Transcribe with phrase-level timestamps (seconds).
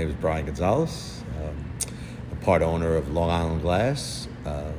[0.00, 1.22] name is Brian Gonzalez.
[1.42, 1.72] Um,
[2.40, 4.28] part owner of Long Island Glass.
[4.46, 4.72] Uh,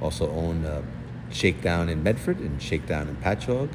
[0.00, 0.82] also own uh,
[1.30, 3.70] Shakedown in Medford and Shakedown in Patchogue.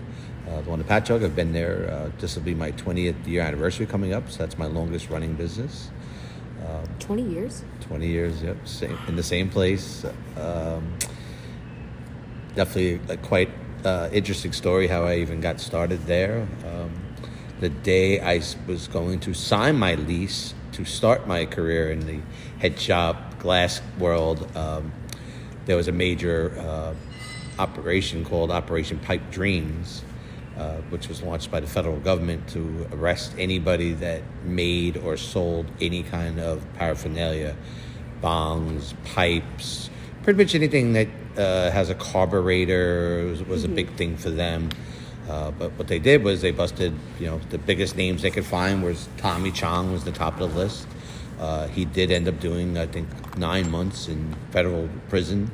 [0.47, 1.91] Uh, the one in Patchogue, I've been there.
[1.91, 5.33] Uh, this will be my 20th year anniversary coming up, so that's my longest running
[5.33, 5.91] business.
[6.99, 7.65] 20 years?
[7.81, 10.05] 20 years, yep, same, in the same place.
[10.37, 10.97] Um,
[12.55, 13.49] definitely a quite
[13.83, 16.47] uh, interesting story how I even got started there.
[16.65, 16.91] Um,
[17.59, 22.19] the day I was going to sign my lease to start my career in the
[22.59, 24.91] head shop glass world, um,
[25.65, 26.93] there was a major uh,
[27.59, 30.03] operation called Operation Pipe Dreams,
[30.57, 35.65] uh, which was launched by the federal government to arrest anybody that made or sold
[35.79, 37.55] any kind of paraphernalia,
[38.21, 39.89] bongs, pipes,
[40.23, 41.07] pretty much anything that
[41.37, 44.69] uh, has a carburetor was, was a big thing for them.
[45.29, 48.45] Uh, but what they did was they busted, you know, the biggest names they could
[48.45, 50.87] find was Tommy Chong was the top of the list.
[51.39, 53.07] Uh, he did end up doing, I think,
[53.37, 55.49] nine months in federal prison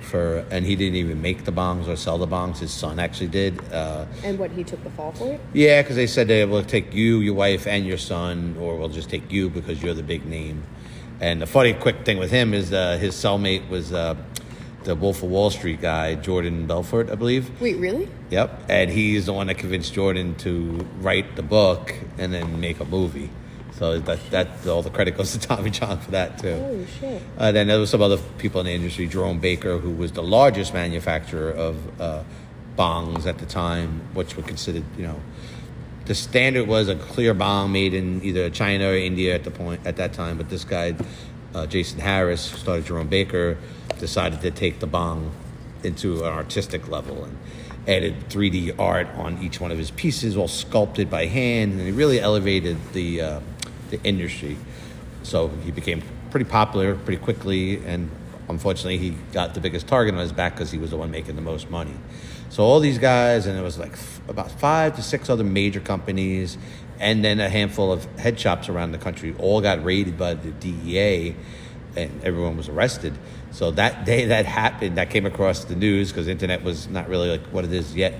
[0.00, 2.58] for, and he didn't even make the bongs or sell the bongs.
[2.58, 3.60] His son actually did.
[3.72, 5.40] Uh, And what, he took the fall for it?
[5.52, 8.88] yeah, because they said they will take you, your wife, and your son, or we'll
[8.88, 10.64] just take you because you're the big name.
[11.20, 14.16] And the funny, quick thing with him is uh, his cellmate was uh,
[14.84, 17.60] the Wolf of Wall Street guy, Jordan Belfort, I believe.
[17.60, 18.08] Wait, really?
[18.30, 22.80] Yep, and he's the one that convinced Jordan to write the book and then make
[22.80, 23.30] a movie.
[23.72, 26.50] So that that all the credit goes to Tommy Chong for that too.
[26.50, 27.22] Oh, shit.
[27.38, 29.06] Uh, then there was some other people in the industry.
[29.06, 32.22] Jerome Baker, who was the largest manufacturer of uh,
[32.76, 35.20] bongs at the time, which were considered, you know,
[36.04, 39.86] the standard was a clear bong made in either China or India at the point
[39.86, 40.36] at that time.
[40.36, 40.94] But this guy,
[41.54, 43.58] uh, Jason Harris, started Jerome Baker,
[44.02, 45.30] decided to take the bong
[45.84, 47.38] into an artistic level and
[47.86, 51.92] added 3D art on each one of his pieces, all sculpted by hand, and he
[51.92, 53.40] really elevated the uh,
[53.90, 54.56] the industry.
[55.22, 56.02] So he became
[56.32, 58.10] pretty popular pretty quickly, and
[58.48, 61.36] unfortunately, he got the biggest target on his back because he was the one making
[61.36, 61.94] the most money.
[62.48, 65.80] So all these guys, and it was like f- about five to six other major
[65.80, 66.58] companies,
[66.98, 70.50] and then a handful of head shops around the country, all got raided by the
[70.50, 71.36] DEA,
[71.96, 73.14] and everyone was arrested.
[73.52, 77.08] So that day that happened, that came across the news because the internet was not
[77.08, 78.14] really like what it is yet.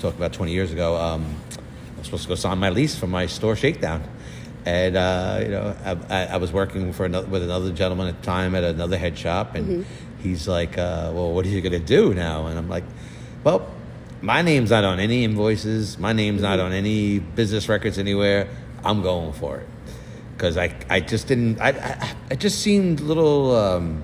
[0.00, 0.96] Talk about 20 years ago.
[0.96, 4.04] Um, I was supposed to go sign my lease for my store shakedown.
[4.64, 5.76] And uh, you know,
[6.10, 9.16] I, I, was working for another, with another gentleman at the time at another head
[9.16, 9.86] shop, and
[10.18, 12.84] he's like, uh, "Well, what are you gonna do now?" And I'm like,
[13.44, 13.66] "Well,
[14.20, 15.98] my name's not on any invoices.
[15.98, 18.48] My name's not on any business records anywhere.
[18.84, 19.68] I'm going for it
[20.36, 21.60] because I, I just didn't.
[21.60, 24.02] I, I, it just seemed a little, um,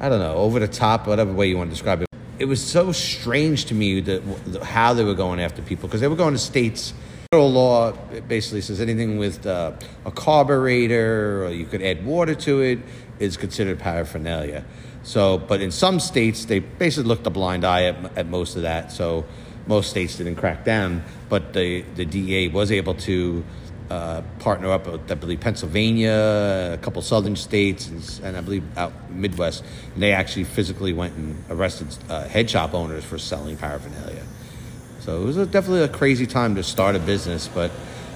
[0.00, 2.08] I don't know, over the top, whatever way you want to describe it.
[2.38, 4.22] It was so strange to me that
[4.62, 6.94] how they were going after people because they were going to states.
[7.30, 7.92] Federal law
[8.26, 9.72] basically says anything with uh,
[10.06, 12.78] a carburetor or you could add water to it
[13.18, 14.64] is considered paraphernalia.
[15.02, 18.62] So, but in some states, they basically looked a blind eye at, at most of
[18.62, 18.90] that.
[18.90, 19.26] So,
[19.66, 23.44] most states didn't crack down, but the, the DEA was able to
[23.90, 28.62] uh, partner up with, I believe, Pennsylvania, a couple southern states, and, and I believe
[28.78, 29.64] out Midwest.
[29.94, 34.22] And they actually physically went and arrested uh, head shop owners for selling paraphernalia.
[35.00, 37.70] So it was a, definitely a crazy time to start a business, but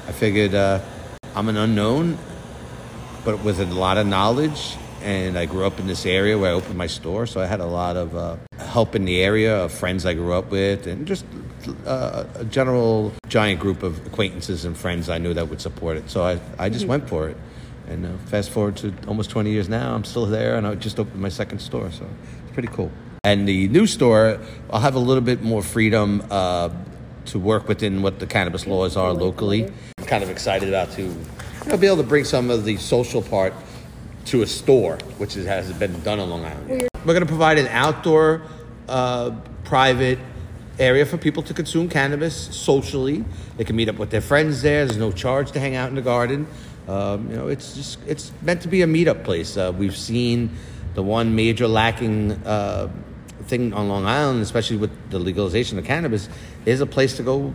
[0.07, 0.81] I figured uh,
[1.35, 2.19] I'm an unknown,
[3.25, 4.77] but with a lot of knowledge.
[5.03, 7.61] And I grew up in this area where I opened my store, so I had
[7.61, 11.07] a lot of uh, help in the area of friends I grew up with, and
[11.07, 11.27] just
[11.87, 16.11] uh, a general giant group of acquaintances and friends I knew that would support it.
[16.11, 17.37] So I, I just went for it.
[17.89, 20.99] And uh, fast forward to almost 20 years now, I'm still there, and I just
[20.99, 22.07] opened my second store, so
[22.45, 22.91] it's pretty cool.
[23.25, 24.39] And the new store,
[24.71, 26.71] I'll have a little bit more freedom uh,
[27.27, 29.71] to work within what the cannabis laws are locally.
[29.99, 31.27] I'm kind of excited about to you
[31.67, 33.53] know, be able to bring some of the social part
[34.27, 36.89] to a store, which has been done on Long Island.
[37.05, 38.43] We're going to provide an outdoor,
[38.89, 39.33] uh,
[39.65, 40.19] private
[40.79, 43.25] area for people to consume cannabis socially.
[43.57, 44.85] They can meet up with their friends there.
[44.85, 46.47] There's no charge to hang out in the garden.
[46.89, 49.57] Um, you know, it's just it's meant to be a meetup place.
[49.57, 50.51] Uh, we've seen
[50.95, 52.91] the one major lacking uh,
[53.45, 56.29] thing on Long Island, especially with the legalization of cannabis,
[56.67, 57.55] is a place to go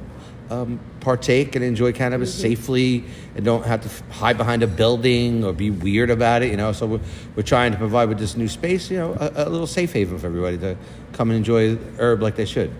[0.49, 3.03] um, partake and enjoy cannabis safely
[3.35, 6.49] and don't have to hide behind a building or be weird about it.
[6.51, 6.99] You know, so we're,
[7.35, 10.17] we're trying to provide with this new space, you know, a, a little safe haven
[10.17, 10.77] for everybody to
[11.13, 12.73] come and enjoy herb like they should.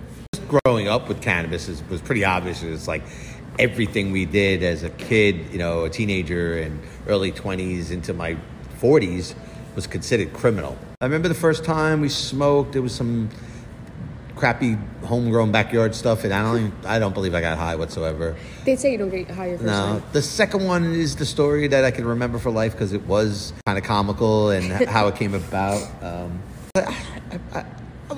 [0.50, 2.64] Growing up with cannabis is, was pretty obvious.
[2.64, 3.04] It's like
[3.60, 8.36] everything we did as a kid, you know, a teenager and early 20s into my
[8.82, 9.36] 40s
[9.76, 10.78] was considered criminal.
[11.02, 13.30] I remember the first time we smoked, there was some
[14.36, 18.36] crappy homegrown backyard stuff, and I don't even, I don't believe I got high whatsoever.
[18.64, 20.04] They say you don't get high your first No, time.
[20.14, 23.54] the second one is the story that I can remember for life because it was
[23.66, 25.82] kind of comical and how it came about.
[26.02, 26.42] Um,
[26.74, 26.96] but I,
[27.54, 27.66] I, I,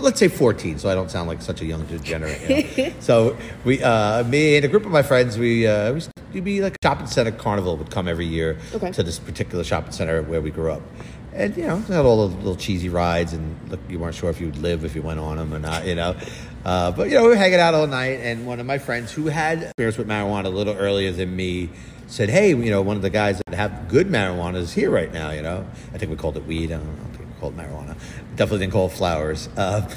[0.01, 2.77] let's say 14, so I don't sound like such a young degenerate.
[2.77, 2.93] you know.
[2.99, 6.01] so we, uh, me and a group of my friends, we uh, we
[6.35, 8.91] would be like shopping center carnival would come every year Okay.
[8.91, 10.81] to this particular shopping center where we grew up.
[11.33, 14.41] And you know, had all the little cheesy rides, and look, you weren't sure if
[14.41, 16.15] you'd live if you went on them or not, you know.
[16.65, 19.11] Uh, but you know, we were hanging out all night, and one of my friends
[19.13, 21.69] who had experience with marijuana a little earlier than me
[22.07, 25.11] said, "Hey, you know, one of the guys that have good marijuana is here right
[25.13, 26.71] now." You know, I think we called it weed.
[26.73, 27.10] I don't know.
[27.41, 27.97] I think we called marijuana.
[28.35, 29.49] Definitely didn't call it flowers.
[29.57, 29.89] Uh,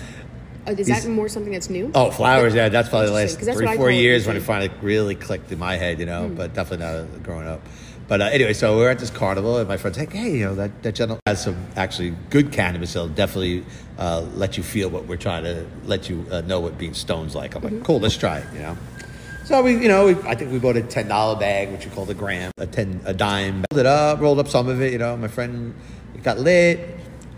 [0.67, 1.91] Uh, is that more something that's new?
[1.95, 2.55] Oh, flowers.
[2.55, 5.53] Yeah, that's probably the last three, four call it years when it finally really clicked
[5.53, 6.31] in my head, you know.
[6.35, 7.61] But definitely not growing up.
[8.09, 10.55] But uh, anyway, so we're at this carnival, and my friend's like, "Hey, you know
[10.55, 12.95] that that gentleman has some actually good cannabis.
[12.95, 13.65] He'll definitely
[13.99, 17.35] uh, let you feel what we're trying to let you uh, know what being stone's
[17.35, 18.77] like." I'm like, "Cool, let's try it," you know.
[19.45, 21.91] So we, you know, we, I think we bought a ten dollar bag, which we
[21.91, 23.65] called a gram, a ten, a dime.
[23.71, 24.93] Rolled it up, rolled up some of it.
[24.93, 25.75] You know, my friend
[26.15, 26.81] it got lit.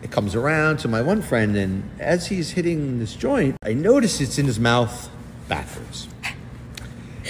[0.02, 4.20] It comes around to my one friend, and as he's hitting this joint, I notice
[4.20, 5.10] it's in his mouth
[5.48, 6.08] backwards.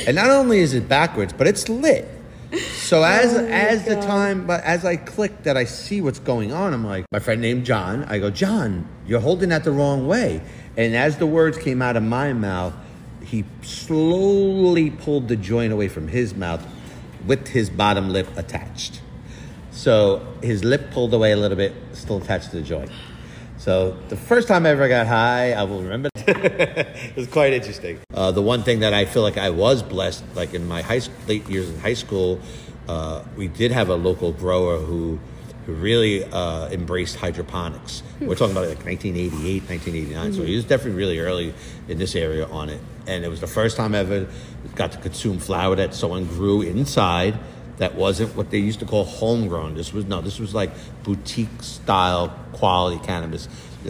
[0.06, 2.08] And not only is it backwards, but it's lit.
[2.72, 6.52] So as Oh as the time, but as I click that I see what's going
[6.52, 8.04] on, I'm like, my friend named John.
[8.04, 10.40] I go, John, you're holding that the wrong way.
[10.76, 12.74] And as the words came out of my mouth,
[13.22, 16.64] he slowly pulled the joint away from his mouth
[17.26, 19.00] with his bottom lip attached.
[19.76, 22.90] So his lip pulled away a little bit, still attached to the joint.
[23.58, 26.08] So the first time I ever got high, I will remember.
[26.16, 28.00] it was quite interesting.
[28.12, 31.00] Uh, the one thing that I feel like I was blessed, like in my high
[31.00, 32.40] school, late years in high school,
[32.88, 35.18] uh, we did have a local grower who
[35.66, 38.04] who really uh, embraced hydroponics.
[38.20, 40.32] We're talking about like 1988, 1989.
[40.32, 41.54] So he was definitely really early
[41.88, 42.80] in this area on it.
[43.08, 44.28] And it was the first time I ever
[44.76, 47.36] got to consume flower that someone grew inside
[47.78, 49.74] that wasn't what they used to call homegrown.
[49.74, 50.70] This was no, this was like
[51.02, 53.48] boutique style quality cannabis.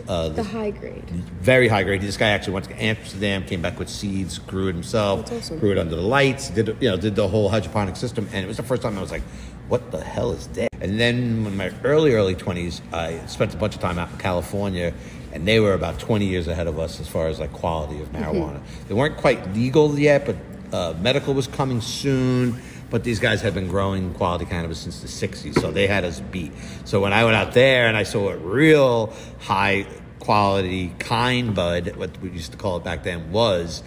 [0.09, 1.09] Uh, The high grade.
[1.41, 2.03] very high grade.
[2.03, 5.59] This guy actually went to Amsterdam, came back with seeds, grew it himself, That's awesome.
[5.59, 8.49] grew it under the lights, did you know did the whole hydroponic system, and it
[8.49, 9.23] was the first time I was like,
[9.69, 13.57] "What the hell is that?" And then in my early early twenties, I spent a
[13.57, 14.93] bunch of time out in California,
[15.33, 18.13] and they were about twenty years ahead of us as far as like quality of
[18.13, 18.61] marijuana.
[18.89, 20.37] They weren't quite legal yet, but
[20.77, 22.61] uh, medical was coming soon.
[22.91, 26.21] But these guys had been growing quality cannabis since the 60s, so they had us
[26.21, 26.53] beat.
[26.85, 29.87] So when I went out there and I saw a real high
[30.21, 33.83] quality kind bud, what we used to call it back then, was,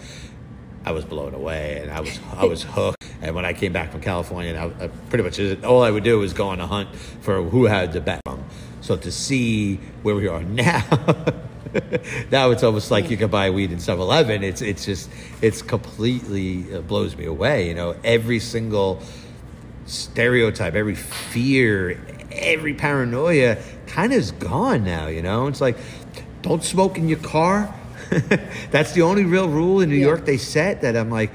[0.84, 3.04] I was blown away and I was I was hooked.
[3.22, 6.18] And when I came back from California, I, I pretty much all I would do
[6.18, 8.22] was go on a hunt for who had the best.
[8.80, 10.82] So to see where we are now,
[12.30, 14.42] now it's almost like you can buy weed in 7-Eleven.
[14.42, 15.10] It's it's just
[15.42, 17.68] it's completely uh, blows me away.
[17.68, 19.02] You know, every single
[19.86, 22.00] stereotype, every fear,
[22.32, 25.46] every paranoia kind of is gone now, you know?
[25.48, 25.76] It's like,
[26.42, 27.74] don't smoke in your car.
[28.70, 30.06] That's the only real rule in New Yeah.
[30.06, 31.30] York they set that I'm like,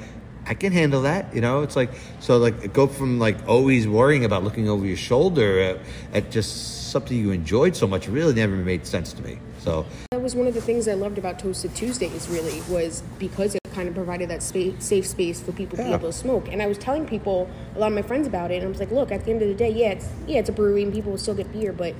[0.45, 1.61] I can handle that, you know?
[1.63, 1.89] It's like,
[2.19, 5.79] so like, go from like always worrying about looking over your shoulder at,
[6.13, 9.37] at just something you enjoyed so much really never made sense to me.
[9.65, 13.55] So, That was one of the things I loved about Toasted Tuesdays, really, was because
[13.55, 16.47] it kind of provided that space, safe space for people to be able to smoke.
[16.49, 18.79] And I was telling people, a lot of my friends about it, and I was
[18.79, 20.93] like, look, at the end of the day, yeah, it's yeah, it's a brewery, and
[20.93, 21.95] people will still get beer, but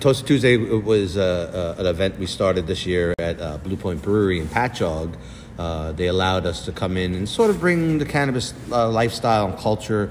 [0.00, 4.02] Toasted Tuesday was uh, uh, an event we started this year at uh, Blue Point
[4.02, 5.16] Brewery in Patchogue.
[5.58, 9.46] Uh, they allowed us to come in and sort of bring the cannabis uh, lifestyle
[9.46, 10.10] and culture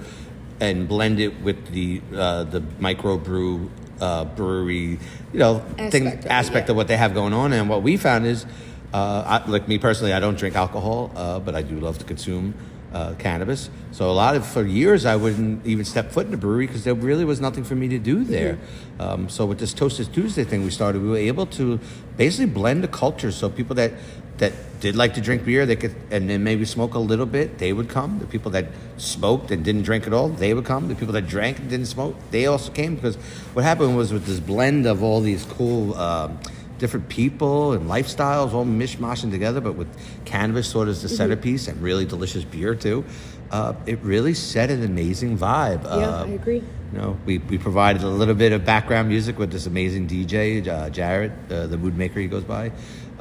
[0.60, 3.70] and blend it with the uh, the microbrew
[4.00, 5.00] uh, brewery,
[5.34, 5.60] you know,
[5.90, 6.72] thing Aspect of it, aspect yeah.
[6.72, 7.54] of what they have going on.
[7.54, 8.46] And what we found is,
[8.94, 12.06] uh, I, like me personally, I don't drink alcohol, uh, but I do love to
[12.06, 12.54] consume
[12.94, 13.70] uh, cannabis.
[13.92, 16.84] So a lot of for years I wouldn't even step foot in a brewery because
[16.84, 18.58] there really was nothing for me to do there.
[19.00, 21.80] Um, so with this Toasted Tuesday thing we started, we were able to
[22.18, 23.32] basically blend the culture.
[23.32, 23.94] So people that
[24.38, 27.60] that did like to drink beer, they could, and then maybe smoke a little bit,
[27.60, 28.20] they would come.
[28.20, 28.66] The people that
[28.98, 30.88] smoked and didn't drink at all, they would come.
[30.88, 33.16] The people that drank and didn't smoke, they also came because
[33.54, 35.96] what happened was with this blend of all these cool.
[35.96, 36.40] Um,
[36.78, 39.88] different people and lifestyles all mishmashing together, but with
[40.26, 43.04] cannabis sort of as the centerpiece and really delicious beer too.
[43.52, 45.84] Uh, it really set an amazing vibe.
[45.84, 46.64] yeah, Uh, I agree.
[46.92, 50.68] you know, we, we provided a little bit of background music with this amazing DJ,
[50.68, 52.72] uh, Jared, uh, the mood maker he goes by.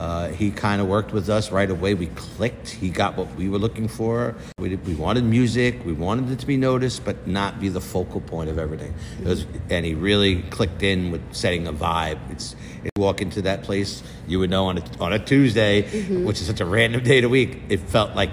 [0.03, 1.95] Uh, he kind of worked with us right away.
[1.95, 2.71] We clicked.
[2.71, 4.35] He got what we were looking for.
[4.59, 5.87] We, did, we wanted music.
[5.87, 8.95] We wanted it to be noticed, but not be the focal point of everything.
[9.23, 12.19] Was, and he really clicked in with setting a vibe.
[12.33, 15.83] It's if you walk into that place, you would know on a, on a Tuesday,
[16.25, 17.63] which is such a random day of the week.
[17.69, 18.31] It felt like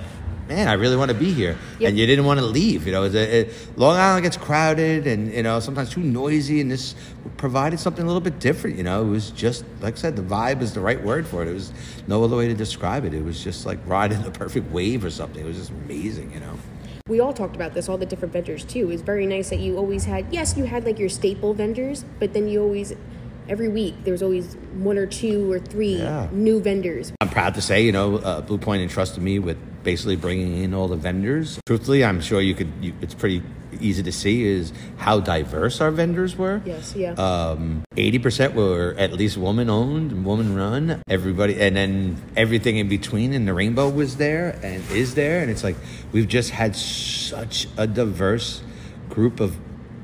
[0.50, 1.58] man, I really want to be here.
[1.80, 1.90] Yep.
[1.90, 2.86] And you didn't want to leave.
[2.88, 6.60] You know, it, it, Long Island gets crowded and, you know, sometimes too noisy.
[6.60, 6.96] And this
[7.38, 8.76] provided something a little bit different.
[8.76, 11.44] You know, it was just, like I said, the vibe is the right word for
[11.44, 11.48] it.
[11.48, 11.72] It was
[12.08, 13.14] no other way to describe it.
[13.14, 15.42] It was just like riding the perfect wave or something.
[15.42, 16.58] It was just amazing, you know.
[17.08, 18.90] we all talked about this, all the different vendors too.
[18.92, 22.34] It's very nice that you always had, yes, you had like your staple vendors, but
[22.34, 22.94] then you always,
[23.48, 26.28] every week, there was always one or two or three Yeah.
[26.32, 27.12] new vendors.
[27.22, 30.74] I'm proud to say, you know, uh, Blue Point entrusted me with basically bringing in
[30.74, 31.60] all the vendors.
[31.66, 32.72] Truthfully, I'm sure you could.
[32.82, 33.42] You, it's pretty
[33.80, 36.62] easy to see is how diverse our vendors were.
[36.66, 37.12] Yes, yeah.
[37.14, 41.02] Um, 80% were at least woman owned, woman run.
[41.08, 45.42] Everybody, and then everything in between and the rainbow was there and is there.
[45.42, 45.76] And it's like
[46.12, 48.62] we've just had such a diverse
[49.10, 49.58] group of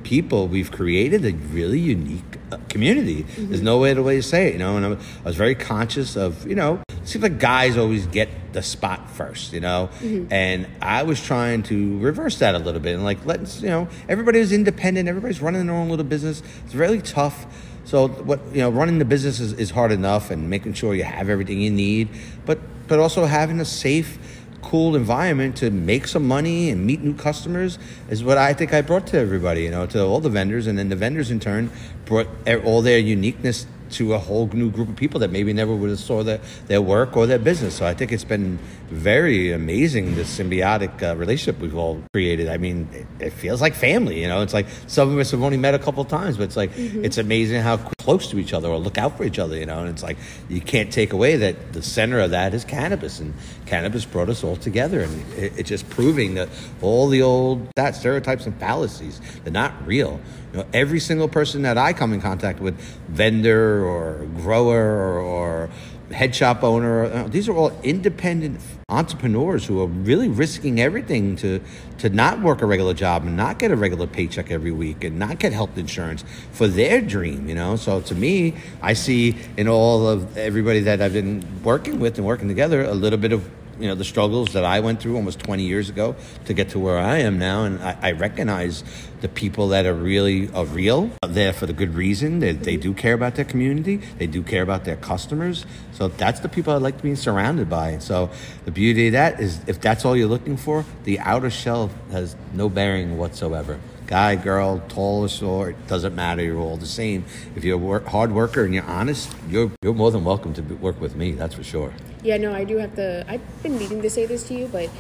[0.04, 0.48] people.
[0.48, 2.35] We've created a really unique
[2.70, 3.24] community.
[3.24, 3.48] Mm-hmm.
[3.50, 4.78] There's no way to way to say it, you know.
[4.78, 8.62] And I was, very conscious of, you know, it seems like guys always get the
[8.62, 9.90] spot first, you know.
[10.00, 10.32] Mm-hmm.
[10.32, 13.88] And I was trying to reverse that a little bit and like let you know
[14.08, 15.10] everybody is independent.
[15.10, 16.42] Everybody's running their own little business.
[16.66, 17.46] It's really tough.
[17.86, 21.04] So what you know, running the business is, is hard enough, and making sure you
[21.04, 22.10] have everything you need,
[22.46, 24.18] but but also having a safe
[24.66, 27.78] cool environment to make some money and meet new customers
[28.10, 30.66] is what I think I brought to everybody, you know, to all the vendors.
[30.68, 31.70] And then the vendors in turn
[32.06, 32.28] brought
[32.66, 36.00] all their uniqueness to a whole new group of people that maybe never would have
[36.00, 37.76] saw their, their work or their business.
[37.76, 42.50] So I think it's been very amazing, this symbiotic uh, relationship we've all created.
[42.50, 45.42] I mean, it, it feels like family, you know, it's like some of us have
[45.42, 48.54] only met a couple of times, but it's like, it's amazing how close to each
[48.54, 50.18] other or look out for each other, you know, and it's like,
[50.50, 53.34] you can't take away that the center of that is cannabis and
[53.66, 55.02] cannabis brought us all together.
[55.02, 56.50] And it, it's just proving that
[56.82, 60.20] all the old that stereotypes and fallacies, they're not real.
[60.56, 65.70] Know, every single person that I come in contact with, vendor or grower or, or
[66.12, 71.60] head shop owner, uh, these are all independent entrepreneurs who are really risking everything to
[71.98, 75.18] to not work a regular job and not get a regular paycheck every week and
[75.18, 77.50] not get health insurance for their dream.
[77.50, 82.00] You know, so to me, I see in all of everybody that I've been working
[82.00, 85.02] with and working together a little bit of you know the struggles that I went
[85.02, 88.12] through almost 20 years ago to get to where I am now, and I, I
[88.12, 88.84] recognize
[89.26, 92.38] the people that are really are real, are there for the good reason.
[92.42, 95.66] They, they do care about their community, they do care about their customers.
[95.94, 97.98] So that's the people I like to be surrounded by.
[97.98, 98.30] So
[98.66, 102.36] the beauty of that is, if that's all you're looking for, the outer shell has
[102.54, 103.80] no bearing whatsoever.
[104.06, 106.44] Guy, girl, tall or short, doesn't matter.
[106.44, 107.26] You're all the same.
[107.56, 110.62] If you're a work, hard worker and you're honest, you're you're more than welcome to
[110.76, 111.32] work with me.
[111.32, 111.92] That's for sure.
[112.22, 113.26] Yeah, no, I do have to.
[113.28, 114.92] I've been needing to say this to you, but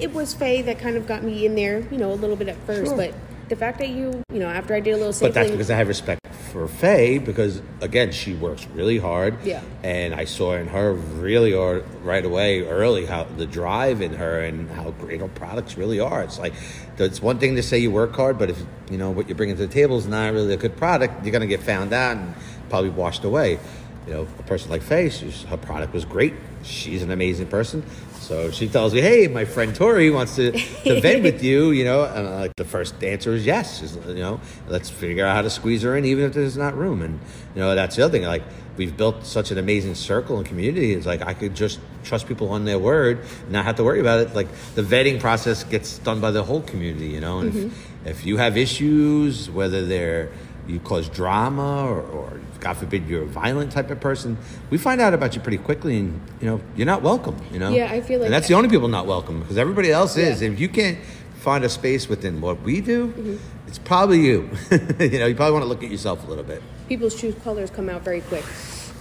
[0.00, 2.48] it was Faye that kind of got me in there, you know, a little bit
[2.48, 2.88] at first.
[2.88, 2.96] Sure.
[2.96, 3.14] But
[3.48, 5.76] the fact that you, you know, after I did a little But that's because I
[5.76, 6.20] have respect
[6.52, 9.42] for Faye because again she works really hard.
[9.44, 9.62] Yeah.
[9.82, 14.40] And I saw in her really or right away early how the drive in her
[14.40, 16.22] and how great her products really are.
[16.22, 16.54] It's like
[16.98, 19.56] it's one thing to say you work hard, but if you know what you're bringing
[19.56, 22.34] to the table is not really a good product, you're gonna get found out and
[22.68, 23.58] probably washed away.
[24.06, 26.32] You know, a person like Faye, she's, her product was great.
[26.62, 27.84] She's an amazing person.
[28.28, 31.84] So she tells me, "Hey, my friend Tori wants to, to vent with you." You
[31.84, 33.82] know, and uh, the first answer is yes.
[33.82, 36.76] Is, you know, let's figure out how to squeeze her in, even if there's not
[36.76, 37.00] room.
[37.00, 37.20] And
[37.54, 38.26] you know, that's the other thing.
[38.26, 38.42] Like
[38.76, 40.92] we've built such an amazing circle and community.
[40.92, 44.00] It's like I could just trust people on their word, and not have to worry
[44.00, 44.34] about it.
[44.34, 47.08] Like the vetting process gets done by the whole community.
[47.08, 50.30] You know, and if, if you have issues, whether they're
[50.68, 54.36] you cause drama or, or God forbid you're a violent type of person,
[54.70, 57.70] we find out about you pretty quickly and you know, you're not welcome, you know?
[57.70, 60.42] Yeah, I feel like- And that's the only people not welcome because everybody else is.
[60.42, 60.48] Yeah.
[60.50, 60.98] If you can't
[61.36, 63.36] find a space within what we do, Mm-hmm.
[63.68, 64.50] it's probably you.
[64.98, 66.62] you know, you probably want to look at yourself a little bit.
[66.88, 68.44] people's true colors come out very quick.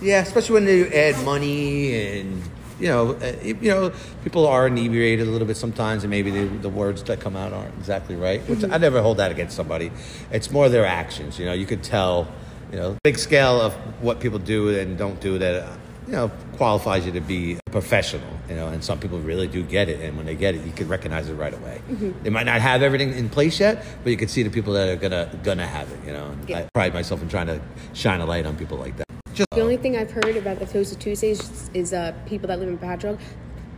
[0.02, 2.42] Yeah, especially when you add money and
[2.80, 3.92] you know, uh, you know,
[4.24, 7.54] people are inebriated a little bit sometimes, and maybe the, the words that come out
[7.54, 8.42] aren't exactly right.
[8.50, 9.92] Which I never hold that against somebody.
[10.32, 11.40] It's more their actions.
[11.40, 12.28] You know, you could tell.
[12.70, 15.70] You know, big scale of what people do and don't do that.
[16.06, 18.28] You know, qualifies you to be a professional.
[18.50, 20.74] You know, and some people really do get it, and when they get it, you
[20.74, 21.82] can recognize it right away.
[22.24, 24.90] They might not have everything in place yet, but you can see the people that
[24.90, 26.00] are gonna gonna have it.
[26.06, 26.58] You know, and Yeah.
[26.60, 27.62] I pride myself in trying to
[27.94, 29.08] shine a light on people like that.
[29.38, 32.70] Just The only thing I've heard about the Toasted Tuesdays is uh, people that live
[32.70, 33.20] in Patchogue.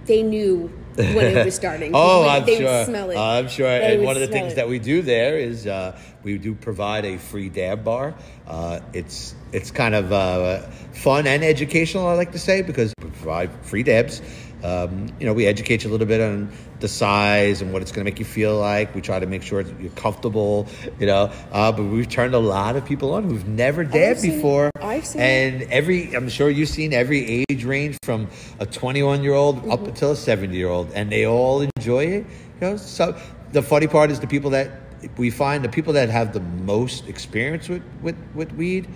[0.06, 1.92] they knew when it was starting.
[1.94, 2.66] Oh, I'm they sure.
[2.66, 3.18] Would smell it.
[3.18, 3.68] I'm sure.
[3.68, 4.56] They And one of the things it.
[4.56, 8.16] that we do there is uh, we do provide a free dab bar.
[8.48, 10.62] Uh, it's it's kind of uh,
[10.94, 14.22] fun and educational, I like to say, because we provide free dabs.
[14.63, 17.92] Um, you know, we educate you a little bit on the size and what it's
[17.92, 18.94] going to make you feel like.
[18.96, 20.68] We try to make sure you're comfortable,
[21.00, 21.32] you know.
[21.51, 24.72] Uh, but we've turned a lot of people on who've never dabbed seen before.
[24.82, 28.28] I've seen and every, I'm sure you've seen every age range from
[28.60, 29.86] a 21 year old up Mm-hmm.
[29.89, 32.25] until a 70 year old, and they all enjoy it.
[32.60, 33.18] You know, so
[33.54, 34.72] the funny part is the people that
[35.18, 38.88] we find the people that have the most experience with with, with weed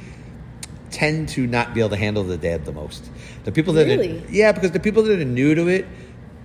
[0.94, 3.10] tend to not be able to handle the dab the most.
[3.44, 4.20] The people that Really?
[4.20, 5.86] are, yeah, because the people that are new to it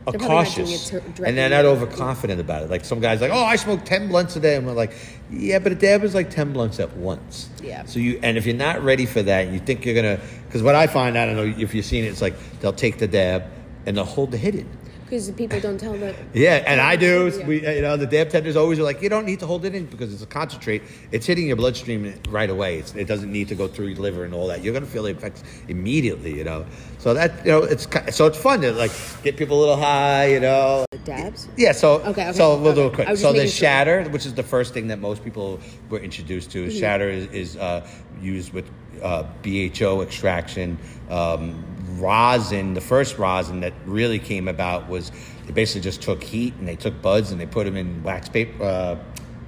[0.07, 2.71] are They're probably not doing cautious it dir- and they're not overconfident about it.
[2.71, 4.93] Like some guys, like, oh, I smoke ten blunts a day, and we're like,
[5.31, 7.50] yeah, but a dab is like ten blunts at once.
[7.62, 7.85] Yeah.
[7.85, 10.75] So you and if you're not ready for that, you think you're gonna, because what
[10.75, 13.45] I find, I don't know if you've seen it, it's like they'll take the dab
[13.87, 14.67] and they'll hold the hidden.
[15.09, 16.15] Because people don't tell the.
[16.35, 17.33] Yeah, and I do.
[17.37, 17.47] Yeah.
[17.47, 19.75] We, you know, the dab tenders always are like, you don't need to hold it
[19.75, 20.83] in because it's a concentrate.
[21.12, 22.79] It's hitting your bloodstream right away.
[22.79, 24.62] It's, it doesn't need to go through your liver and all that.
[24.62, 26.37] You're gonna feel the effects immediately.
[26.37, 26.67] You know,
[26.99, 30.27] so that you know, it's so it's fun to like get people a little high.
[30.27, 31.49] You know, The dabs.
[31.57, 33.03] yeah, so Okay, okay, so we'll do okay.
[33.05, 33.17] it quick.
[33.19, 33.59] So the making sure.
[33.59, 36.79] shatter, which is the first thing that most people were introduced to, Mm-hmm.
[36.79, 37.87] shatter is, is uh,
[38.21, 38.69] used with
[39.03, 40.77] uh, BHO extraction.
[41.09, 41.65] Um,
[42.00, 45.12] rosin, the first rosin that really came about was
[45.47, 48.28] they basically just took heat and they took buds and they put them in wax
[48.28, 48.62] paper.
[48.62, 48.97] Uh,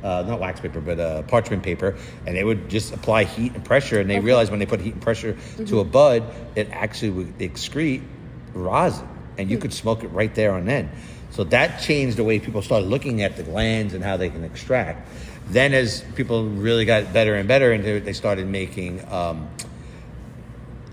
[0.02, 1.94] uh, not wax paper, but uh, parchment paper,
[2.26, 4.00] and they would just apply heat and pressure.
[4.00, 5.66] And they realized when they put heat and pressure Mm-hmm.
[5.66, 6.22] to a bud,
[6.56, 8.02] it actually would excrete
[8.54, 10.90] rosin, and you could smoke it right there and then.
[11.32, 14.42] So that changed the way people started looking at the glands and how they can
[14.42, 15.06] extract.
[15.48, 19.48] Then, as people really got better and better into it, they started making um,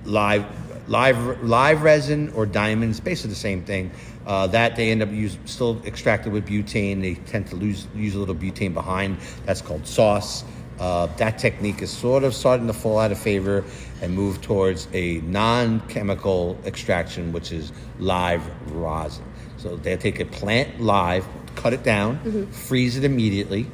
[0.03, 0.45] live,
[0.88, 3.91] live, live resin or diamonds, basically the same thing.
[4.25, 7.01] Uh, that they end up use, still extracted with butane.
[7.01, 9.17] They tend to lose, use a little butane behind.
[9.46, 10.44] That's called sauce.
[10.79, 13.63] Uh, that technique is sort of starting to fall out of favor
[14.01, 19.25] and move towards a non-chemical extraction, which is live rosin.
[19.58, 21.25] So they take a plant live,
[21.56, 23.65] cut it down, freeze it immediately,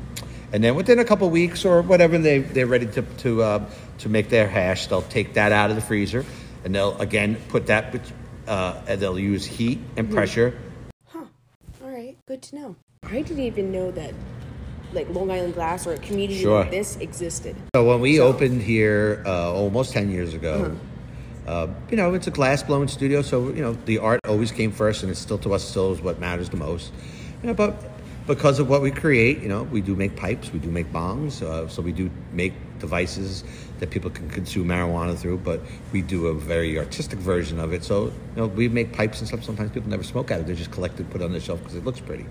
[0.54, 4.10] and then within a couple weeks or whatever they they're ready to to uh, to
[4.10, 6.24] make their hash, they'll take that out of the freezer,
[6.64, 7.96] and they'll again put that.
[8.48, 10.54] Uh, and they'll use heat and pressure.
[11.08, 11.24] Huh.
[11.82, 12.76] All right, good to know.
[13.04, 14.14] I didn't even know that,
[14.92, 16.60] like Long Island Glass or a community Sure.
[16.60, 17.56] like this existed.
[17.74, 20.76] So when we So- opened here uh, almost ten years ago,
[21.48, 24.72] uh, you know it's a glass blowing studio, so you know the art always came
[24.72, 26.92] first, and it's still to us still is what matters the most.
[27.42, 27.76] You know, but
[28.28, 31.42] because of what we create, you know, we do make pipes, we do make bongs,
[31.42, 33.44] uh, so we do make devices
[33.80, 35.40] that people can consume marijuana through.
[35.50, 35.60] But
[35.94, 37.84] we do a very artistic version of it.
[37.84, 39.44] So you know, we make pipes and stuff.
[39.44, 41.76] Sometimes people never smoke out of it; they're just collected, put on the shelf because
[41.76, 42.28] it looks pretty.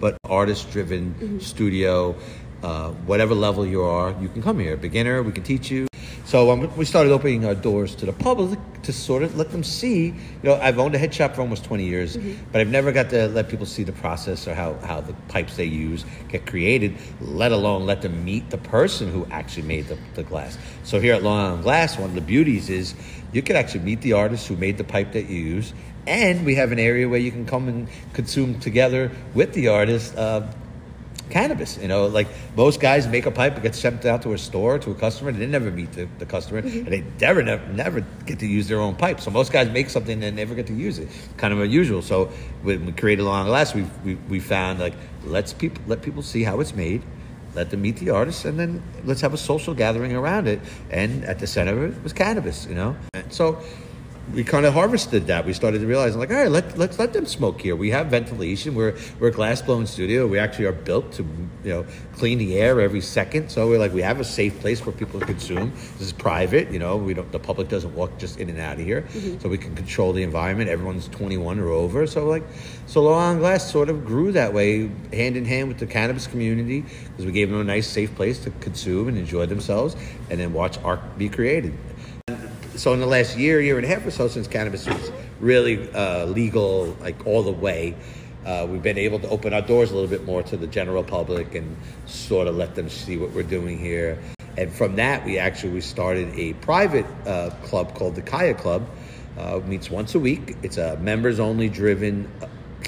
[0.00, 2.14] But artist-driven studio,
[2.62, 4.76] uh, whatever level you are, you can come here.
[4.78, 5.89] Beginner, we can teach you.
[6.30, 9.64] So um, we started opening our doors to the public to sort of let them
[9.64, 10.04] see.
[10.04, 10.14] You
[10.44, 12.16] know, I've owned a head shop for almost 20 years,
[12.52, 15.56] but I've never got to let people see the process or how, how the pipes
[15.56, 19.98] they use get created, let alone let them meet the person who actually made the,
[20.14, 20.56] the glass.
[20.84, 22.94] So here at Long Island Glass, one of the beauties is
[23.32, 25.74] you can actually meet the artist who made the pipe that you use,
[26.06, 30.16] and we have an area where you can come and consume together with the artist.
[30.16, 30.46] Uh,
[31.30, 31.78] cannabis.
[31.78, 34.78] You know, like most guys make a pipe, it gets sent out to a store,
[34.78, 36.78] to a customer, they never meet the, the customer, mm-hmm.
[36.78, 39.20] and they never, never, never get to use their own pipe.
[39.20, 41.08] So most guys make something and never get to use it.
[41.36, 42.02] Kind of unusual.
[42.02, 42.26] So
[42.62, 46.42] when we created Long Last, we, we we found like let's people let people see
[46.42, 47.02] how it's made.
[47.54, 50.60] Let them meet the artist, and then let's have a social gathering around it.
[50.90, 52.96] And at the center of it was cannabis, you know.
[53.12, 53.60] And so
[54.34, 55.44] we kind of harvested that.
[55.44, 57.74] We started to realize, like, all right, let, let's let them smoke here.
[57.74, 58.74] We have ventilation.
[58.74, 60.26] We're we're a glass blown studio.
[60.26, 61.22] We actually are built to
[61.64, 63.50] you know clean the air every second.
[63.50, 65.72] So we're like, we have a safe place for people to consume.
[65.98, 66.70] This is private.
[66.70, 69.02] You know, we don't the public doesn't walk just in and out of here.
[69.02, 69.40] Mm-hmm.
[69.40, 70.70] So we can control the environment.
[70.70, 72.06] Everyone's 21 or over.
[72.06, 72.44] So like,
[72.86, 76.26] so Long Island Glass sort of grew that way, hand in hand with the cannabis
[76.26, 79.96] community, because we gave them a nice, safe place to consume and enjoy themselves,
[80.30, 81.76] and then watch art be created
[82.80, 85.92] so in the last year, year and a half or so, since cannabis was really
[85.92, 87.94] uh, legal, like all the way,
[88.46, 91.04] uh, we've been able to open our doors a little bit more to the general
[91.04, 94.18] public and sort of let them see what we're doing here.
[94.56, 98.88] And from that, we actually we started a private uh, club called the Kaya Club.
[99.36, 100.56] Uh, meets once a week.
[100.62, 102.32] It's a members-only driven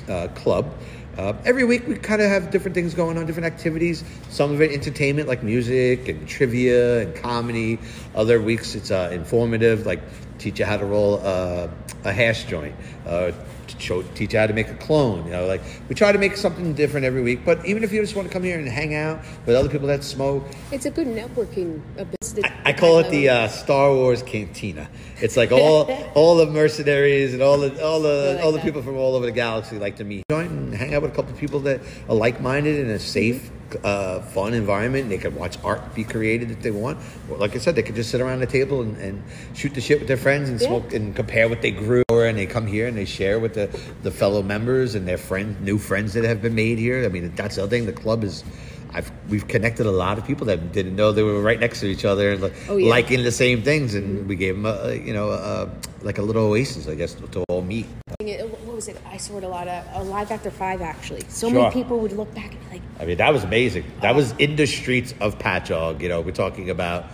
[0.08, 0.72] uh, club.
[1.16, 4.02] Uh, every week we kind of have different things going on, different activities.
[4.30, 7.78] Some of it entertainment, like music and trivia and comedy.
[8.14, 10.00] Other weeks it's uh, informative, like
[10.38, 11.68] teach you how to roll uh,
[12.04, 12.74] a hash joint,
[13.06, 13.32] uh,
[13.78, 15.26] show teach you how to make a clone.
[15.26, 17.44] You know, like we try to make something different every week.
[17.44, 19.88] But even if you just want to come here and hang out with other people
[19.88, 21.82] that smoke, It's a good networking.
[21.98, 24.88] Of the, I call it the uh, Star Wars Cantina.
[25.20, 28.64] It's like all all the mercenaries and all the all the like all the that.
[28.64, 30.24] people from all over the galaxy like to meet.
[30.30, 32.98] Join and hang out with a couple of people that are like minded in a
[32.98, 33.50] safe,
[33.84, 35.08] uh, fun environment.
[35.08, 36.98] They can watch art be created if they want.
[37.28, 39.22] Like I said, they could just sit around the table and, and
[39.54, 40.68] shoot the shit with their friends and Yeah.
[40.68, 42.02] smoke and compare what they grew.
[42.10, 43.66] And they come here and they share with the,
[44.02, 47.04] the fellow members and their friends, new friends that have been made here.
[47.04, 47.86] I mean, that's the other thing.
[47.86, 48.44] The club is.
[48.94, 51.86] I've, we've connected a lot of people that didn't know they were right next to
[51.86, 52.90] each other and like, Oh, yeah.
[52.90, 55.70] liking the same things, and we gave them a, a, you know a,
[56.02, 57.86] like a little oasis, I guess, to all meet.
[58.20, 58.96] What was it?
[59.06, 61.22] I saw it a lot of uh, live after five actually.
[61.28, 61.62] So Sure.
[61.62, 63.84] many people would look back and be like, I mean, that was amazing.
[64.02, 66.00] That was in the streets of Patchogue.
[66.02, 67.06] You know, we're talking about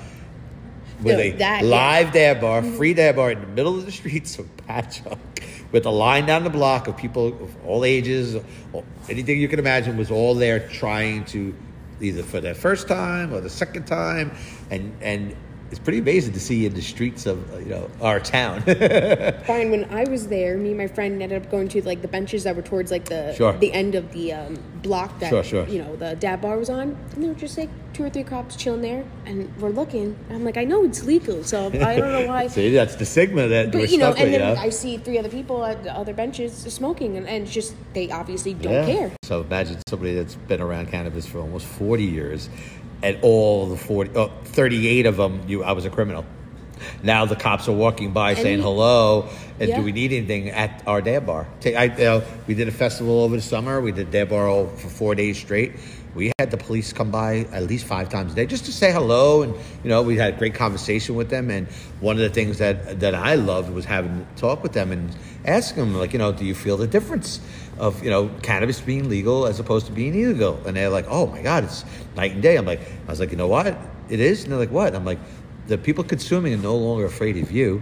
[1.02, 1.68] with No, a that- yeah.
[1.68, 5.18] live dab bar, free dab bar in the middle of the streets of Patchogue,
[5.70, 8.36] with a line down the block of people of all ages,
[9.08, 11.54] anything you can imagine was all there trying to
[12.00, 14.30] either for their first time or the second time,
[14.70, 15.36] and and
[15.70, 18.62] it's pretty amazing to see in the streets of uh, you know our town.
[18.66, 22.08] Brian, when I was there, me and my friend ended up going to like the
[22.08, 23.52] benches that were towards like the Sure.
[23.58, 25.68] the end of the um, block that Sure, sure.
[25.68, 28.22] you know the dab bar was on, and there were just like two or three
[28.22, 30.16] cops chilling there, and we're looking.
[30.28, 32.46] And I'm like, I know it's legal, so I don't know why.
[32.48, 34.24] See, that's the stigma that we're But you know, stuck with.
[34.24, 34.60] and then you know?
[34.60, 38.10] I see three other people at the other benches smoking, and, and it's just they
[38.10, 39.12] obviously don't care.
[39.24, 42.48] So imagine somebody that's been around cannabis for almost 40 years,
[43.02, 46.24] and all the 40, oh, 38 of them, you, I was a criminal.
[47.02, 49.78] Now the cops are walking by saying you- hello, and Yeah.
[49.78, 51.46] do we need anything at our dab bar?
[51.66, 53.80] I, you know, we did a festival over the summer.
[53.80, 55.72] We did dab bar all for four days straight.
[56.18, 58.90] We had the police come by at least five times a day just to say
[58.92, 59.54] hello, and
[59.84, 61.48] you know we had a great conversation with them.
[61.48, 61.68] And
[62.00, 65.14] one of the things that that I loved was having to talk with them and
[65.44, 67.40] ask them like, you know, do you feel the difference
[67.78, 70.60] of you know cannabis being legal as opposed to being illegal?
[70.66, 71.84] And they're like, oh my god, it's
[72.16, 72.56] night and day.
[72.56, 73.68] I'm like, I was like, you know what,
[74.08, 74.42] it is.
[74.42, 74.96] And they're like, what?
[74.96, 75.20] I'm like,
[75.68, 77.80] the people consuming are no longer afraid of you.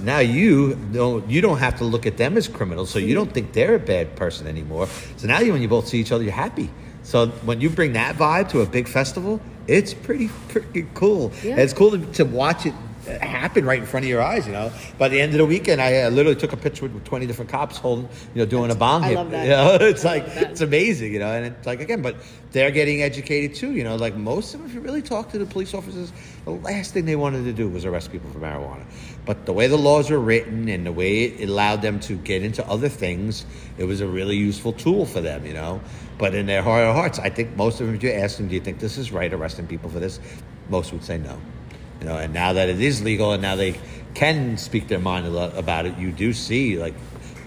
[0.00, 3.14] Now you don't you don't have to look at them as criminals, so you mm-hmm.
[3.14, 4.88] don't think they're a bad person anymore.
[5.16, 6.70] So now you when you both see each other, you're happy.
[7.08, 11.32] So when you bring that vibe to a big festival, it's pretty pretty cool.
[11.42, 11.56] Yeah.
[11.56, 12.74] It's cool to, to watch it
[13.06, 14.46] happen right in front of your eyes.
[14.46, 16.92] You know, by the end of the weekend, I uh, literally took a picture with,
[16.92, 19.14] with 20 different cops holding, you know, doing a bomb I hit.
[19.14, 19.44] love that.
[19.44, 21.14] You know, it's I like it's amazing.
[21.14, 22.16] You know, and it's like again, but
[22.52, 23.72] they're getting educated too.
[23.72, 26.12] You know, like most of them, if you really talk to the police officers,
[26.44, 28.84] the last thing they wanted to do was arrest people for marijuana.
[29.28, 32.42] But the way the laws were written and the way it allowed them to get
[32.42, 33.44] into other things,
[33.76, 35.44] it was a really useful tool for them.
[35.44, 35.82] You know,
[36.16, 38.48] but in their heart of hearts, I think most of them, if you ask them,
[38.48, 40.18] do you think this is right, arresting people for this?
[40.70, 41.38] Most would say no.
[42.00, 43.78] You know, and now that it is legal and now they
[44.14, 46.94] can speak their mind about it, you do see like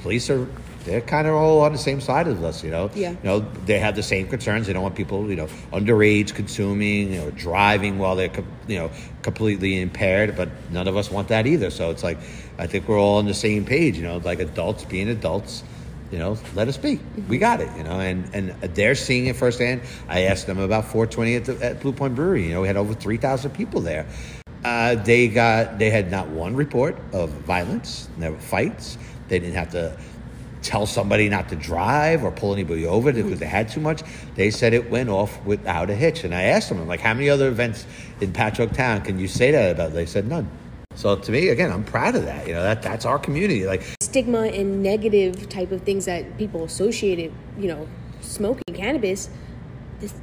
[0.03, 0.47] police are
[0.85, 2.63] they're kind of all on the same side of us.
[2.63, 3.11] You know, Yeah.
[3.11, 4.67] You know, they have the same concerns.
[4.67, 8.31] They don't want people, you know, underage consuming or driving while they're,
[8.67, 8.91] you know,
[9.21, 10.35] completely impaired.
[10.35, 11.69] But none of us want that either.
[11.69, 12.17] So it's like
[12.57, 13.97] I think we're all on the same page.
[13.97, 15.63] You know, like adults being adults
[16.11, 16.99] you know, let us be.
[17.29, 19.81] We got it, you know, and, and they're seeing it firsthand.
[20.09, 22.47] I asked them about 420 at, the, at Blue Point Brewery.
[22.47, 24.05] You know, we had over 3,000 people there.
[24.63, 28.97] Uh, they got, they had not one report of violence, never fights.
[29.29, 29.97] They didn't have to
[30.61, 33.39] tell somebody not to drive or pull anybody over because mm-hmm.
[33.39, 34.03] they had too much.
[34.35, 36.23] They said it went off without a hitch.
[36.23, 37.85] And I asked them, I'm like, how many other events
[38.19, 39.93] in Patchogue Town can you say that about?
[39.93, 40.49] They said none.
[40.95, 42.47] So to me, again, I'm proud of that.
[42.47, 43.65] You know, that that's our community.
[43.65, 47.87] Like Stigma and negative type of things that people associated, you know,
[48.21, 49.29] smoking cannabis,
[49.99, 50.13] this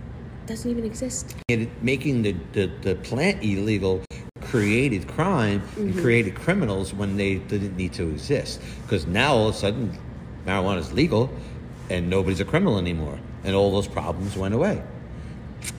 [0.46, 1.35] doesn't even exist.
[1.48, 4.03] it, making the, the, the plant illegal
[4.42, 6.01] created crime and mm-hmm.
[6.01, 8.61] created criminals when they didn't need to exist.
[8.83, 9.98] Because now all of a sudden,
[10.48, 11.30] marijuana is legal
[11.90, 13.18] and nobody's a criminal anymore.
[13.44, 14.82] And all those problems went away.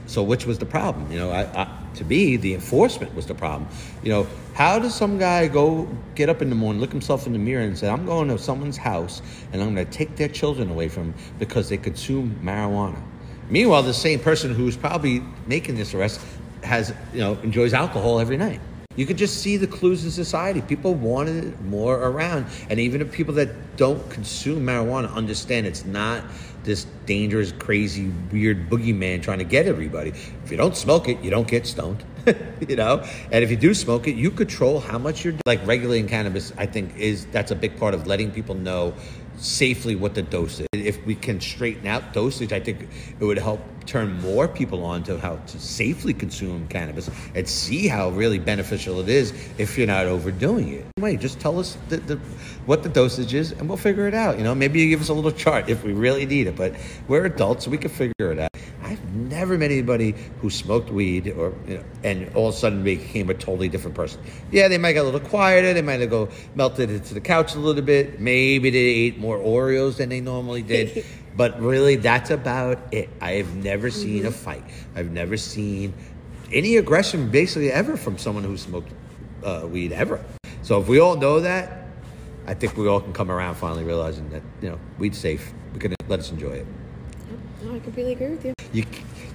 [0.06, 1.12] So which was the problem?
[1.12, 3.70] You know, I, I, to me, the enforcement was the problem.
[4.04, 7.34] You know, how does some guy go get up in the morning, look himself in
[7.34, 10.28] the mirror, and say, "I'm going to someone's house and I'm going to take their
[10.28, 13.02] children away from 'em because they consume marijuana"?
[13.50, 16.22] Meanwhile, the same person who's probably making this arrest
[16.64, 18.62] has, you know, enjoys alcohol every night.
[19.00, 20.60] You could just see the clues in society.
[20.60, 22.48] People wanted it more around.
[22.70, 26.22] And even if people that don't consume marijuana understand it's not
[26.66, 30.10] this dangerous, crazy, weird boogeyman trying to get everybody.
[30.10, 32.04] If you don't smoke it, you don't get stoned.
[32.68, 33.08] you know?
[33.32, 36.66] And if you do smoke it, you control how much you're like regulating cannabis, I
[36.66, 38.94] think is that's a big part of letting people know
[39.38, 40.68] safely what the dose is.
[40.74, 45.02] If we can straighten out dosage, I think it would help turn more people on
[45.04, 49.88] to how to safely consume cannabis and see how really beneficial it is if you're
[49.88, 50.86] not overdoing it.
[51.00, 52.16] Wait, just tell us the, the,
[52.68, 54.38] what the dosage is and we'll figure it out.
[54.38, 56.76] You know, maybe you give us a little chart if we really need it, but
[57.08, 58.50] we're adults, so we can figure it out.
[58.84, 62.84] I've never met anybody who smoked weed or you know, and all of a sudden
[62.84, 64.22] became a totally different person.
[64.52, 65.74] Yeah, they might get a little quieter.
[65.74, 68.20] They might have go melted into the couch a little bit.
[68.20, 71.06] Maybe they ate more Oreos than they normally did.
[71.40, 73.08] but really, that's about it.
[73.22, 74.62] I have never seen a fight.
[74.94, 75.94] I've never seen
[76.52, 78.92] any aggression, basically ever, from someone who smoked
[79.46, 80.20] uh, weed ever.
[80.64, 81.86] So if we all know that,
[82.46, 85.54] I think we all can come around finally realizing that you know weed's safe.
[85.74, 86.68] We can let us enjoy it.
[87.64, 88.54] No, I completely agree with you.
[88.74, 88.84] You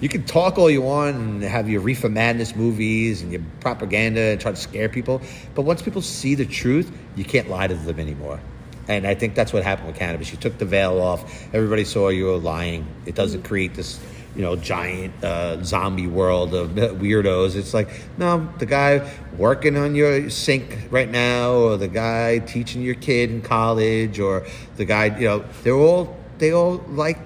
[0.02, 4.20] you can talk all you want and have your reefer madness movies and your propaganda
[4.20, 5.22] and try to scare people,
[5.54, 8.40] but once people see the truth, you can't lie to them anymore.
[8.88, 10.30] And I think that's what happened with cannabis.
[10.30, 11.24] You took the veil off.
[11.54, 12.86] Everybody saw you were lying.
[13.06, 13.98] It doesn't create this,
[14.36, 16.70] you know, giant uh, zombie world of
[17.00, 17.56] weirdos.
[17.56, 22.82] It's like, no, the guy working on your sink right now, or the guy teaching
[22.82, 27.18] your kid in college, or the guy, you know, they're all they all like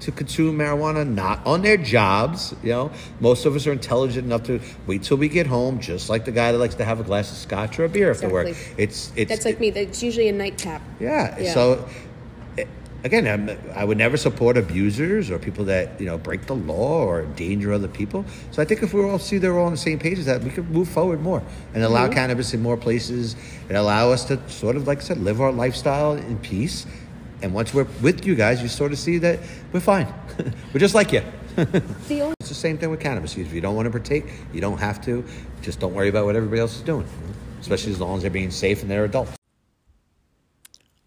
[0.00, 2.54] to consume marijuana not on their jobs.
[2.62, 6.08] You know, most of us are intelligent enough to wait till we get home, just
[6.08, 8.28] like the guy that likes to have a glass of scotch or a beer after
[8.28, 8.54] work.
[8.76, 9.70] It's it's That's like me.
[9.70, 10.82] That's usually a nightcap.
[11.00, 11.36] yeah.
[11.38, 11.54] Yeah.
[11.54, 11.88] So
[12.58, 12.64] eh,
[13.04, 17.04] again, I'm, I would never support abusers or people that you know break the law
[17.04, 18.24] or endanger other people.
[18.50, 20.42] So I think if we all see they're all on the same page as that,
[20.42, 21.42] we could move forward more
[21.74, 23.34] and allow cannabis in more places
[23.68, 26.86] and allow us to sort of, like I said, live our lifestyle in peace.
[27.42, 29.40] And once we're with you guys, you sort of see that
[29.72, 30.12] we're fine.
[30.72, 31.22] we're just like you.
[32.38, 33.36] It's the same thing with cannabis.
[33.36, 35.24] If you don't want to partake, you don't have to.
[35.62, 37.06] Just don't worry about what everybody else is doing,
[37.60, 39.32] especially as long as they're being safe and they're adults.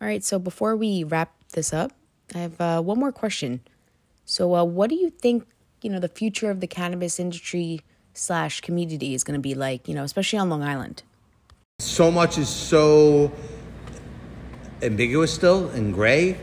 [0.02, 1.94] All right, so before we wrap this up,
[2.36, 3.62] I have uh, one more question.
[4.26, 5.46] So, uh, what do you think,
[5.82, 7.82] you know, the future of the cannabis industry
[8.13, 11.04] slash community is going to be like, you know, especially on Long Island?
[11.80, 13.32] so much is so
[14.82, 16.38] ambiguous still and gray.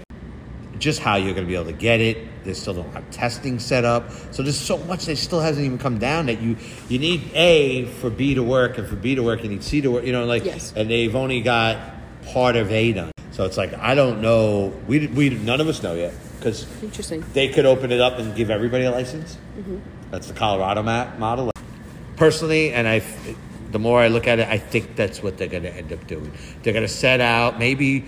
[0.78, 2.44] Just how you're going to be able to get it.
[2.44, 4.10] They still don't have testing set up.
[4.30, 6.56] So there's so much that still hasn't even come down that you
[6.88, 9.80] you need A for B to work, and for B to work, you need C
[9.80, 10.04] to work.
[10.04, 10.72] You know, like Yes.
[10.76, 11.78] and they've only got
[12.26, 13.10] part of A done.
[13.32, 14.72] So it's like I don't know.
[14.86, 17.24] We we none of us know yet because interesting.
[17.32, 19.38] they could open it up and give everybody a license.
[19.58, 19.78] Mm-hmm.
[20.10, 21.50] That's the Colorado ma- model.
[22.16, 23.02] Personally, and I,
[23.72, 26.06] the more I look at it, I think that's what they're going to end up
[26.06, 26.32] doing.
[26.62, 28.04] They're going to set out maybe,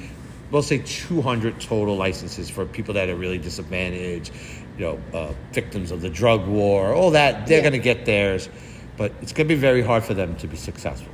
[0.51, 4.33] we'll say 200 total licenses for people that are really disadvantaged,
[4.79, 7.47] you know, uh, victims of the drug war, all that.
[7.47, 7.63] They're Yeah.
[7.65, 8.49] going to get theirs,
[8.97, 11.13] but it's going to be very hard for them to be successful.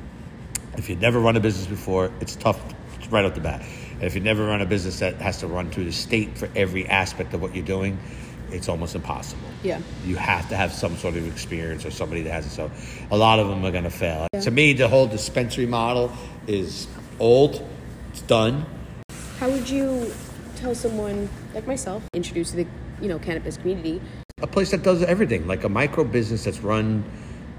[0.76, 2.58] If you've never run a business before, it's tough
[3.10, 3.62] right off the bat.
[3.94, 6.48] And if you've never run a business that has to run through the state for
[6.56, 7.98] every aspect of what you're doing,
[8.50, 9.42] it's almost impossible.
[9.62, 9.80] Yeah.
[10.06, 12.50] You have to have some sort of experience or somebody that has it.
[12.50, 12.70] So
[13.10, 14.26] a lot of them are going to fail.
[14.42, 16.12] To me, the whole dispensary model
[16.46, 16.86] is
[17.18, 17.66] old,
[18.10, 18.66] it's done.
[19.38, 20.12] How would you
[20.56, 22.66] tell someone like myself introduced to the
[23.00, 24.00] you know cannabis community?
[24.42, 27.02] a place that does everything, like a micro business that's run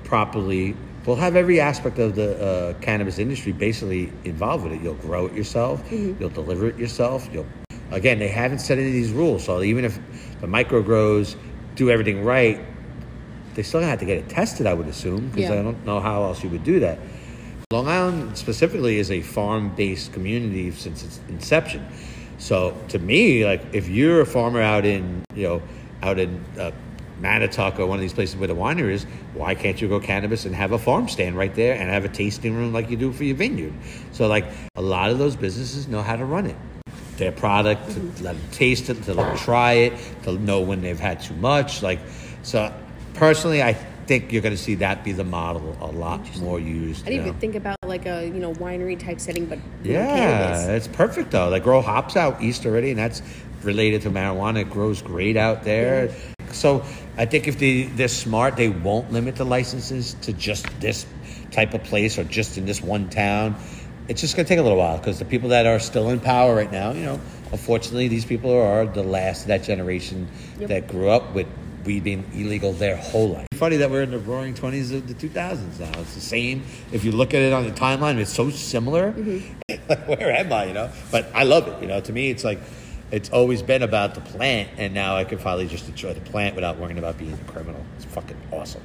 [0.04, 4.82] properly, will have every aspect of the uh, cannabis industry basically involved with it.
[4.82, 7.28] You'll grow it yourself, you'll deliver it yourself.
[7.34, 7.48] You'll
[7.92, 10.00] again, they haven't set any of these rules, so even if
[10.42, 11.36] the micro grows
[11.76, 12.60] do everything right,
[13.56, 14.68] they still have to get it tested.
[14.68, 15.60] I would assume because Yeah.
[15.60, 17.00] I don't know how else you would do that.
[17.72, 21.86] Long Island specifically is a farm-based community since its inception.
[22.38, 25.62] So to me, like if you're a farmer out in you know
[26.04, 26.72] out in uh,
[27.20, 30.46] Mattituck or one of these places where the winery is, why can't you go cannabis
[30.46, 33.12] and have a farm stand right there and have a tasting room like you do
[33.12, 33.74] for your vineyard?
[34.12, 36.58] So like a lot of those businesses know how to run it.
[37.18, 40.82] Their product, to let them taste it, to let them try it, to know when
[40.82, 41.82] they've had too much.
[41.82, 42.00] Like
[42.44, 42.72] so,
[43.16, 43.76] personally, I
[44.08, 47.06] think you're going to see that be the model a lot more used.
[47.06, 50.88] I didn't even think about like a you know winery type setting, but Yeah, it's
[50.88, 51.50] perfect though.
[51.50, 53.22] They grow hops out east already, and that's
[53.64, 54.62] related to marijuana.
[54.62, 56.10] It grows great out there.
[56.52, 56.86] So
[57.18, 61.06] I think if they they're smart, they won't limit the licenses to just this
[61.52, 63.56] type of place or just in this one town.
[64.08, 66.20] It's just going to take a little while because the people that are still in
[66.20, 67.20] power right now, you know,
[67.52, 70.28] unfortunately, these people are the last of that generation
[70.60, 70.70] Yep.
[70.70, 71.48] that grew up with
[71.86, 73.48] weed being illegal their whole life.
[73.54, 76.00] Funny that we're in the roaring 20s of the 2000s now.
[76.02, 76.64] It's the same.
[76.92, 79.12] If you look at it on the timeline, it's so similar.
[79.12, 80.04] Mm-hmm.
[80.10, 80.90] Where am I, you know?
[81.12, 82.02] But I love it, you know?
[82.02, 82.60] To me, it's like,
[83.12, 86.56] it's always been about the plant, and now I can finally just enjoy the plant
[86.56, 87.84] without worrying about being a criminal.
[87.96, 88.82] It's fucking awesome.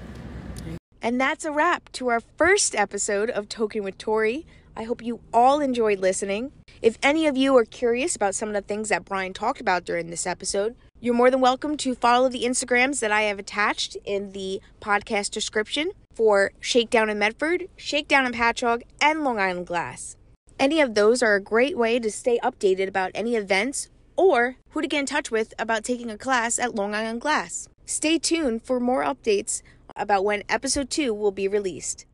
[1.02, 4.46] And that's a wrap to our first episode of Token with Tori.
[4.76, 6.52] I hope you all enjoyed listening.
[6.82, 9.84] If any of you are curious about some of the things that Brian talked about
[9.84, 13.96] during this episode, You're more than welcome to follow the Instagrams that I have attached
[14.04, 20.18] in the podcast description for Shakedown in Medford, Shakedown in Patchogue, and Long Island Glass.
[20.58, 24.82] Any of those are a great way to stay updated about any events or who
[24.82, 27.66] to get in touch with about taking a class at Long Island Glass.
[27.86, 29.62] Stay tuned for more updates
[29.96, 32.04] about when episode 2 will be released.